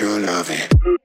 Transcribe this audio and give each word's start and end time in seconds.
you 0.00 0.18
love 0.18 0.50
it. 0.50 0.95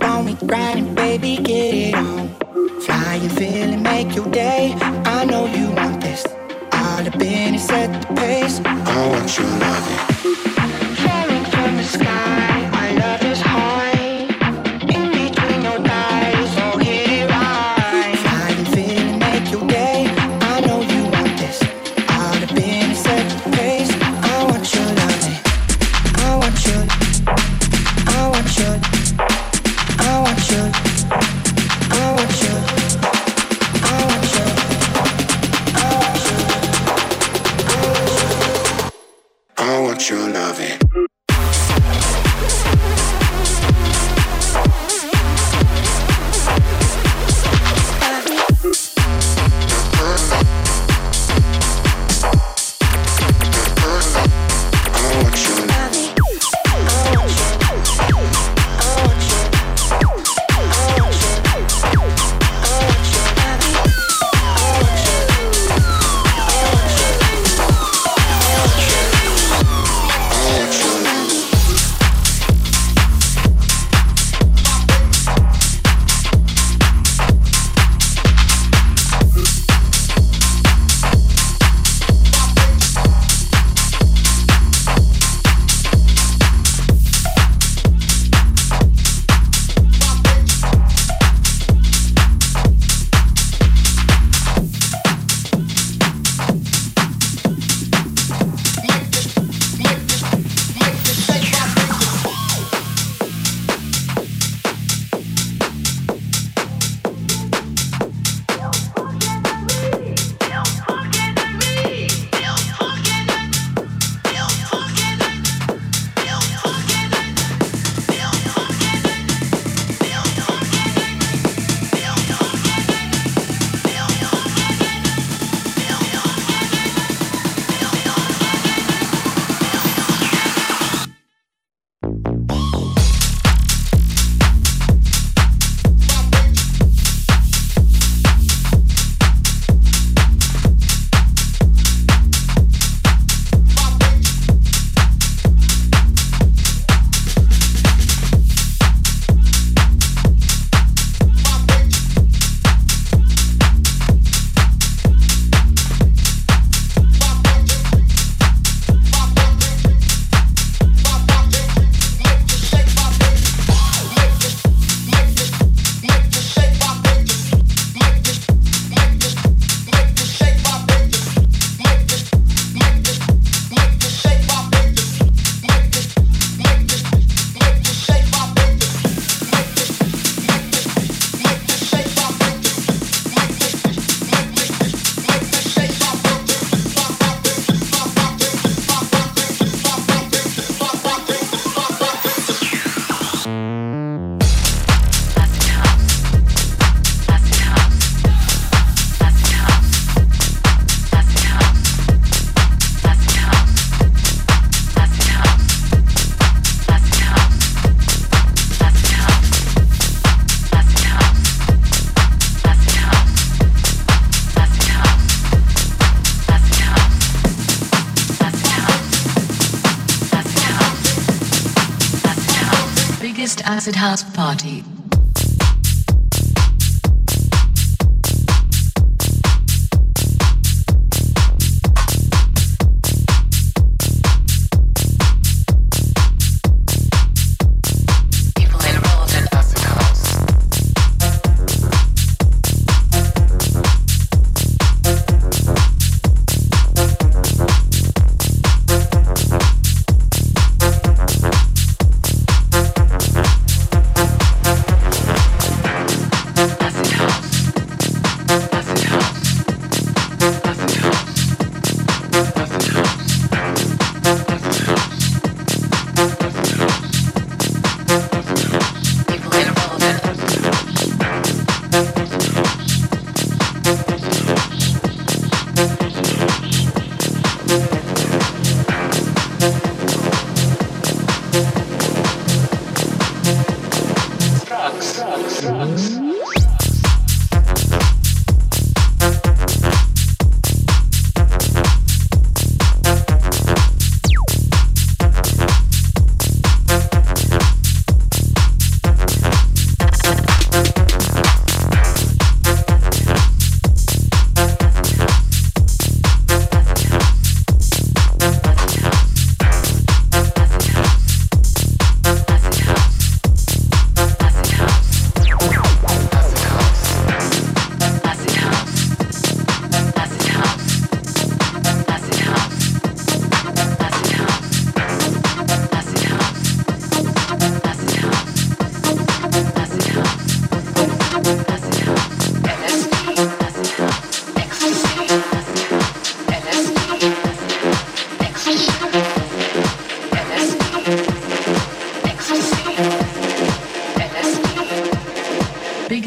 While 0.00 0.24
we 0.24 0.34
grinding, 0.46 0.94
baby, 0.94 1.36
get 1.36 1.74
it 1.74 1.94
on. 1.94 2.28
Fly 2.80 3.16
your 3.16 3.30
feeling, 3.30 3.82
make 3.82 4.14
your 4.14 4.28
day. 4.30 4.74
I 5.04 5.24
know 5.24 5.46
you 5.46 5.70
want 5.72 6.00
this. 6.00 6.24
All 6.72 7.02
the 7.02 7.10
business 7.18 7.64
it, 7.64 7.66
set 7.66 8.02
the 8.02 8.14
pace. 8.14 8.60
I 8.64 9.08
want 9.08 9.38
you 9.38 9.44
love 9.44 9.86
it. 9.90 10.51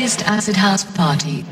Acid 0.06 0.56
house 0.56 0.84
party. 0.84 1.44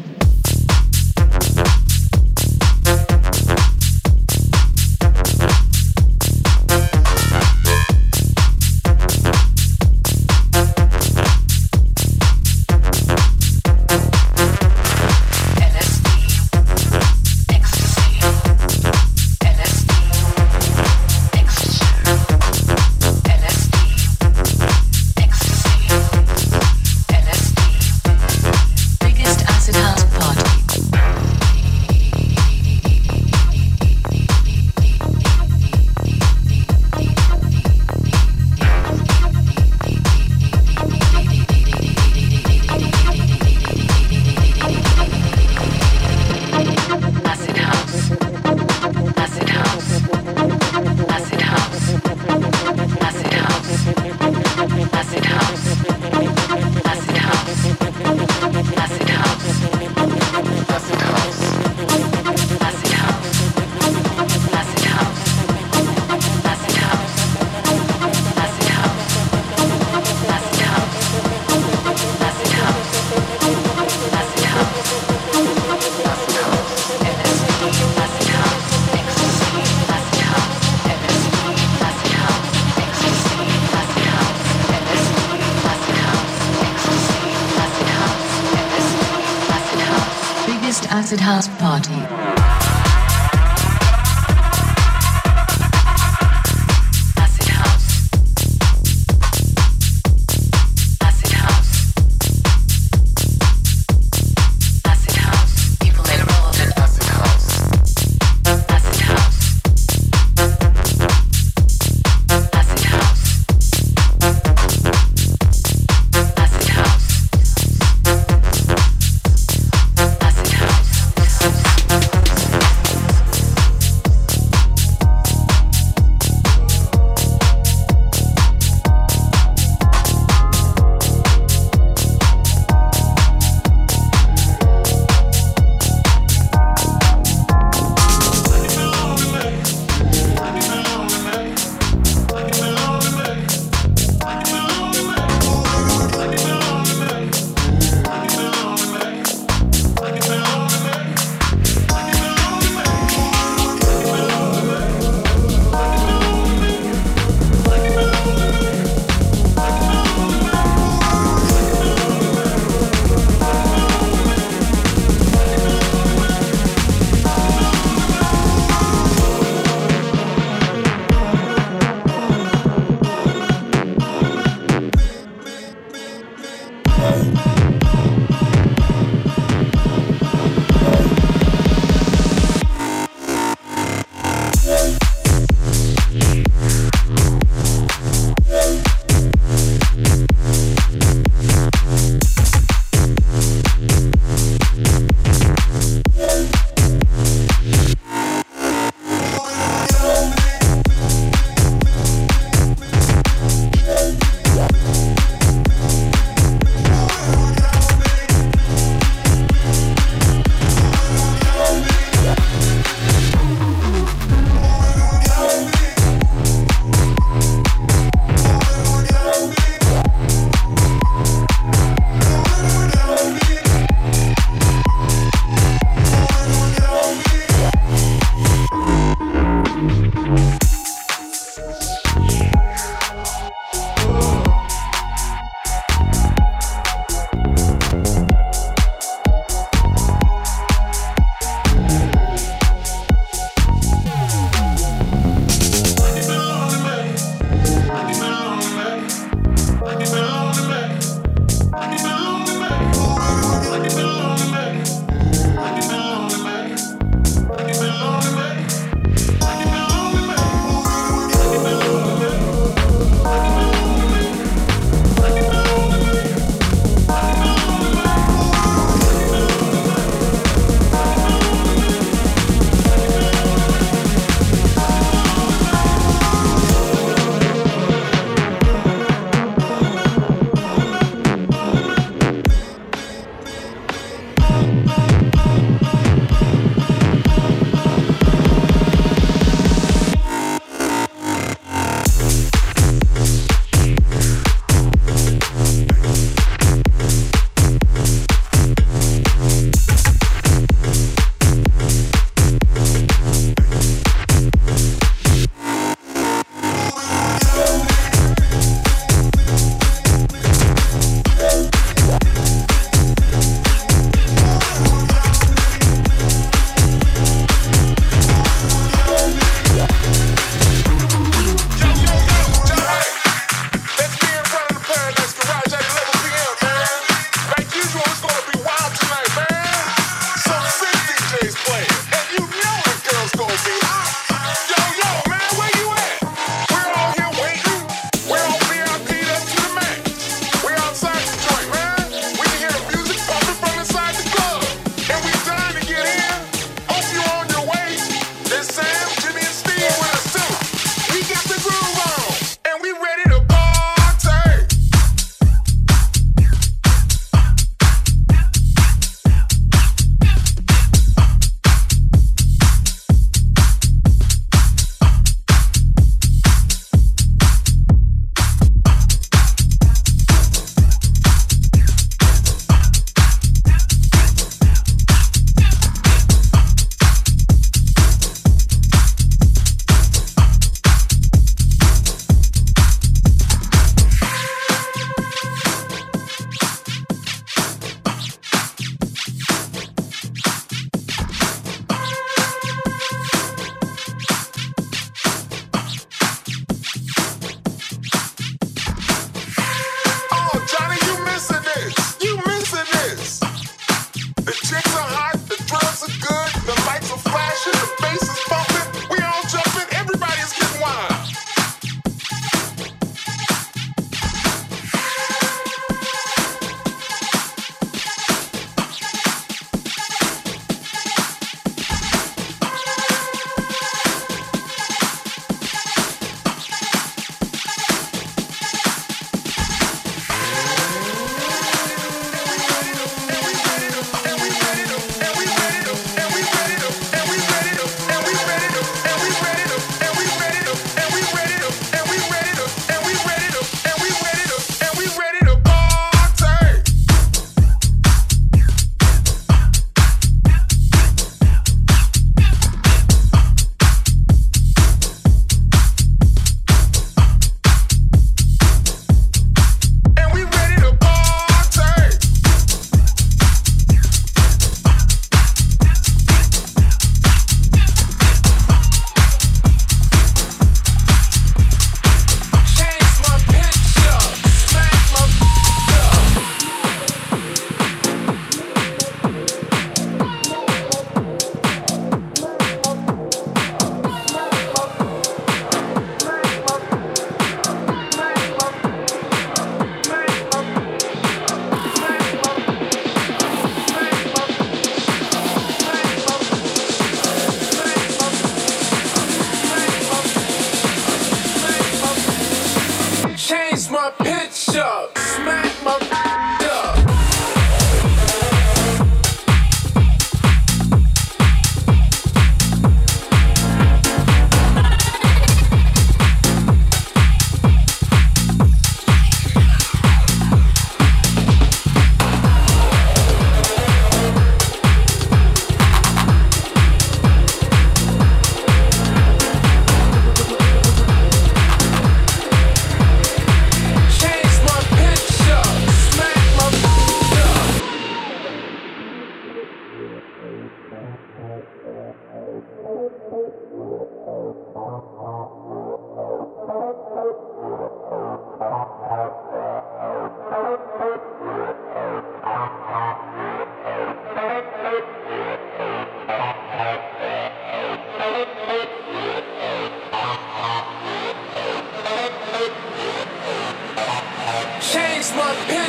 This. 565.23 565.82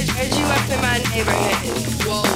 Heard, 0.00 0.08
heard 0.08 0.34
you 0.34 0.46
up 0.46 0.70
in 0.70 0.80
my 0.80 0.96
neighborhood. 1.14 2.29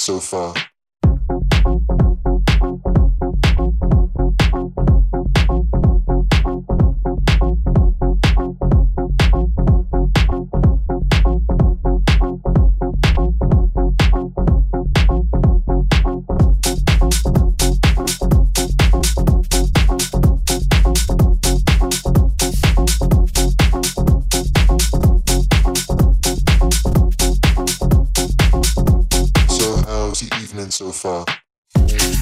So 0.00 0.20
far? 0.20 0.54
Got 31.74 31.92
its 31.92 32.13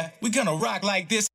Yeah, 0.00 0.10
like 0.82 1.08
know. 1.08 1.29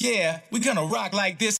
Yeah, 0.00 0.40
we're 0.52 0.62
gonna 0.62 0.84
rock 0.84 1.12
like 1.12 1.40
this 1.40 1.57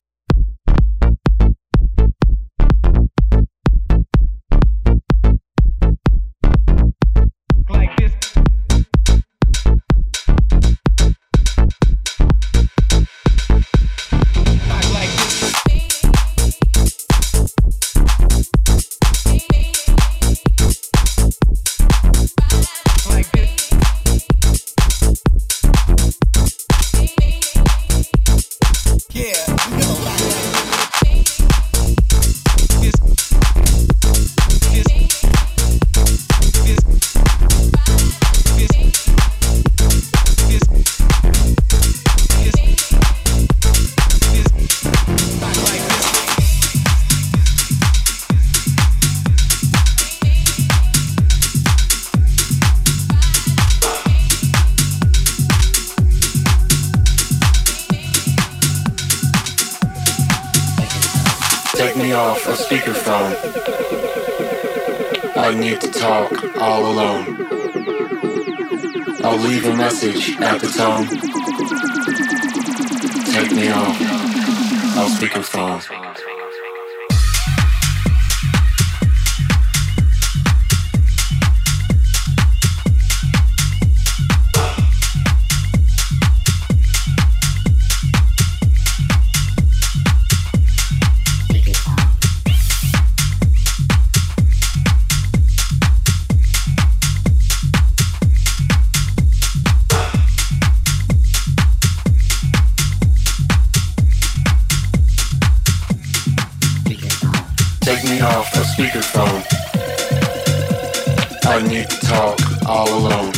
I 111.59 111.61
need 111.67 111.89
to 111.89 111.99
talk 111.99 112.39
all 112.69 112.87
alone. 112.87 113.33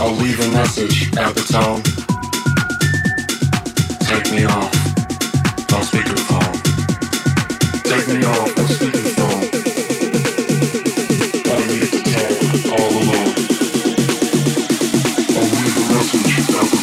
I'll 0.00 0.16
leave 0.16 0.40
a 0.40 0.48
message 0.50 1.16
at 1.16 1.32
the 1.36 1.42
tone. 1.46 1.82
Take 4.00 4.32
me 4.32 4.44
off 4.44 4.74
on 5.72 5.82
speakerphone. 5.86 6.52
Take 7.84 8.08
me 8.08 8.24
off 8.24 8.58
on 8.58 8.66
speakerphone. 8.74 9.42
I 11.46 11.58
need 11.70 11.90
to 11.94 12.00
talk 12.10 12.36
all 12.74 12.90
alone. 12.90 13.34
I'll 15.36 15.50
leave 15.54 15.76
a 15.78 15.80
message 15.94 16.30
at 16.40 16.66
the 16.72 16.78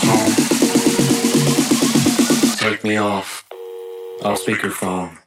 tone. 2.55 2.71
Take 2.71 2.79
me 2.85 2.95
off 2.95 3.43
on 4.23 4.35
speakerphone. 4.37 5.22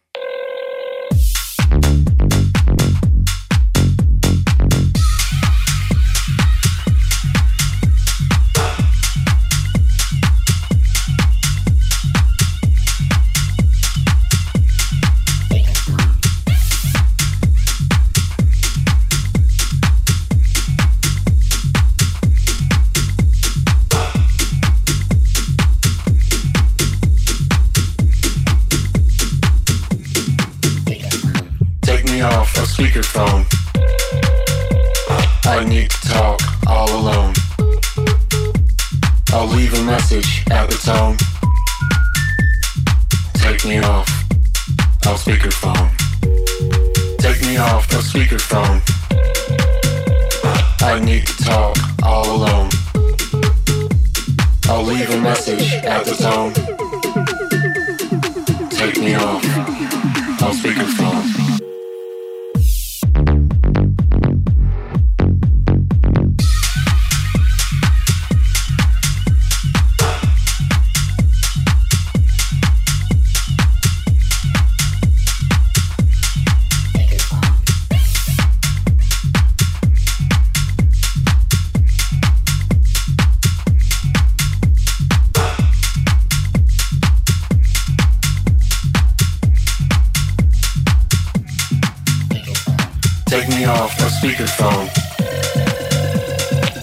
Me 93.57 93.65
off 93.65 93.99
a 94.01 94.09
speakerphone. 94.19 94.89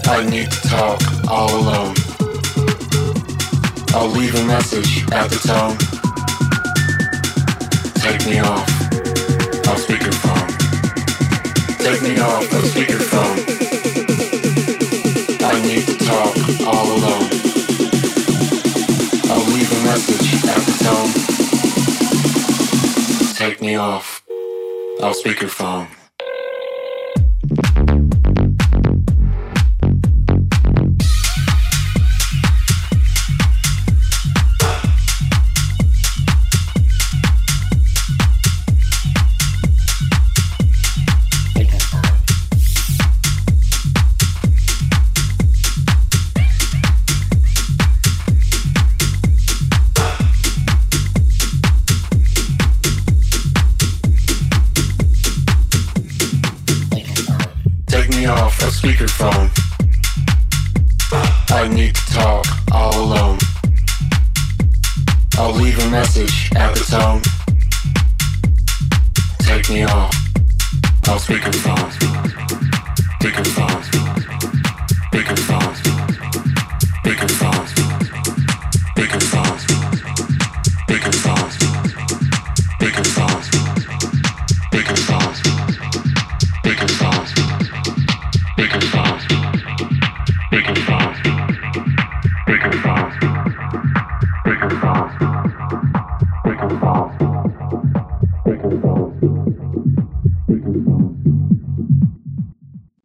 I 0.07 0.25
need 0.29 0.49
to 0.49 0.61
talk 0.67 1.01
all 1.29 1.49
alone. 1.61 1.95
I'll 3.93 4.09
leave 4.09 4.33
a 4.33 4.43
message 4.45 5.03
at 5.11 5.29
the 5.29 5.37
tone. 5.49 5.77
Take 8.03 8.25
me 8.25 8.39
off 8.39 8.69
on 9.69 9.77
speakerphone. 9.85 10.49
Take 11.77 12.01
me 12.01 12.19
off 12.19 12.51
a 12.51 12.61
speakerphone. 12.73 13.37
I 15.43 15.61
need 15.61 15.85
to 15.85 15.95
talk 16.09 16.35
all 16.65 16.87
alone. 16.97 17.29
I'll 19.31 19.47
leave 19.53 19.71
a 19.71 19.81
message 19.91 20.27
at 20.55 20.61
the 20.67 20.75
tone. 20.85 21.11
Take 23.35 23.61
me 23.61 23.75
off 23.75 24.23
on 25.01 25.13
speakerphone. 25.13 26.02